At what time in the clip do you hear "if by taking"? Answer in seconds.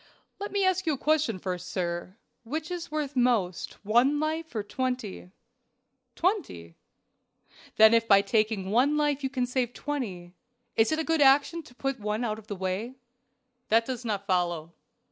7.93-8.71